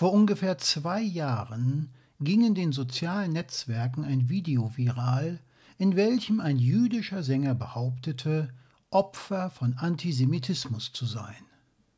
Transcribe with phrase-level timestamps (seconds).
[0.00, 5.40] Vor ungefähr zwei Jahren ging in den sozialen Netzwerken ein Video viral,
[5.76, 8.48] in welchem ein jüdischer Sänger behauptete,
[8.88, 11.44] Opfer von Antisemitismus zu sein.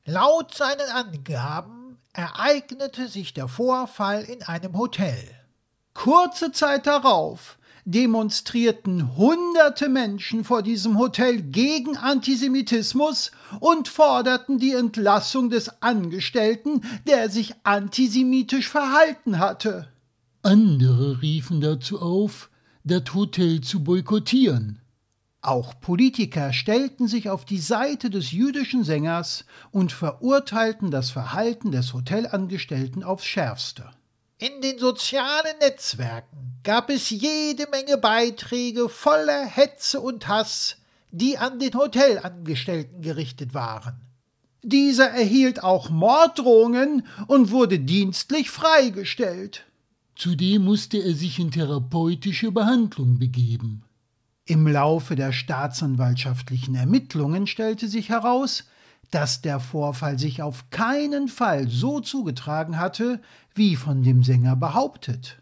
[0.04, 5.22] Laut seinen Angaben ereignete sich der Vorfall in einem Hotel.
[5.94, 15.50] Kurze Zeit darauf demonstrierten hunderte Menschen vor diesem Hotel gegen Antisemitismus und forderten die Entlassung
[15.50, 19.88] des Angestellten, der sich antisemitisch verhalten hatte.
[20.42, 22.50] Andere riefen dazu auf,
[22.84, 24.80] das Hotel zu boykottieren.
[25.40, 31.92] Auch Politiker stellten sich auf die Seite des jüdischen Sängers und verurteilten das Verhalten des
[31.94, 33.90] Hotelangestellten aufs schärfste.
[34.38, 40.76] In den sozialen Netzwerken gab es jede Menge Beiträge voller Hetze und Hass,
[41.10, 44.00] die an den Hotelangestellten gerichtet waren.
[44.62, 49.64] Dieser erhielt auch Morddrohungen und wurde dienstlich freigestellt.
[50.14, 53.82] Zudem musste er sich in therapeutische Behandlung begeben.
[54.44, 58.64] Im Laufe der staatsanwaltschaftlichen Ermittlungen stellte sich heraus,
[59.10, 63.20] dass der Vorfall sich auf keinen Fall so zugetragen hatte,
[63.54, 65.41] wie von dem Sänger behauptet.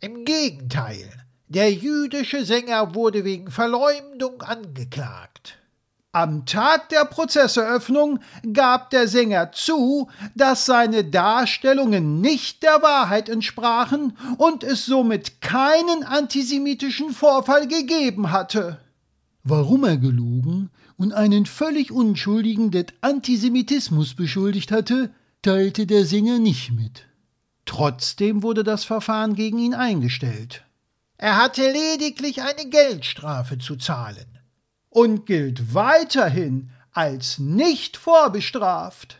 [0.00, 1.10] Im Gegenteil,
[1.48, 5.58] der jüdische Sänger wurde wegen Verleumdung angeklagt.
[6.12, 8.20] Am Tag der Prozesseröffnung
[8.52, 16.04] gab der Sänger zu, dass seine Darstellungen nicht der Wahrheit entsprachen und es somit keinen
[16.04, 18.78] antisemitischen Vorfall gegeben hatte.
[19.42, 25.10] Warum er gelogen und einen völlig Unschuldigen des Antisemitismus beschuldigt hatte,
[25.42, 27.08] teilte der Sänger nicht mit.
[27.68, 30.64] Trotzdem wurde das Verfahren gegen ihn eingestellt.
[31.18, 34.38] Er hatte lediglich eine Geldstrafe zu zahlen
[34.88, 39.18] und gilt weiterhin als nicht vorbestraft.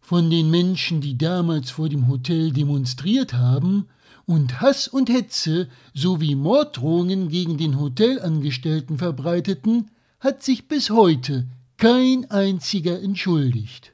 [0.00, 3.86] Von den Menschen, die damals vor dem Hotel demonstriert haben
[4.26, 12.28] und Hass und Hetze sowie Morddrohungen gegen den Hotelangestellten verbreiteten, hat sich bis heute kein
[12.28, 13.93] einziger entschuldigt.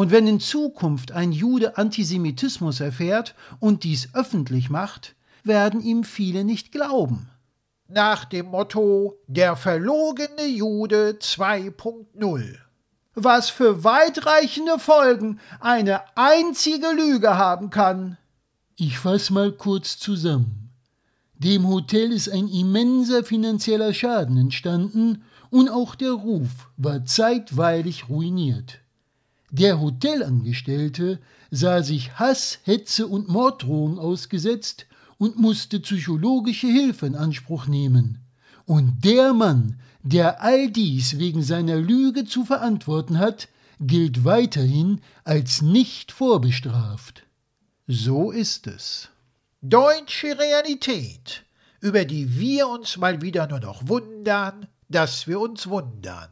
[0.00, 6.42] Und wenn in Zukunft ein Jude Antisemitismus erfährt und dies öffentlich macht, werden ihm viele
[6.42, 7.28] nicht glauben.
[7.86, 12.56] Nach dem Motto Der verlogene Jude 2.0.
[13.12, 18.16] Was für weitreichende Folgen eine einzige Lüge haben kann.
[18.76, 20.70] Ich fass mal kurz zusammen.
[21.34, 28.80] Dem Hotel ist ein immenser finanzieller Schaden entstanden und auch der Ruf war zeitweilig ruiniert.
[29.50, 31.18] Der Hotelangestellte
[31.50, 34.86] sah sich Hass, Hetze und Morddrohungen ausgesetzt
[35.18, 38.18] und musste psychologische Hilfe in Anspruch nehmen.
[38.64, 43.48] Und der Mann, der all dies wegen seiner Lüge zu verantworten hat,
[43.80, 47.24] gilt weiterhin als nicht vorbestraft.
[47.88, 49.08] So ist es.
[49.62, 51.44] Deutsche Realität,
[51.80, 56.28] über die wir uns mal wieder nur noch wundern, dass wir uns wundern.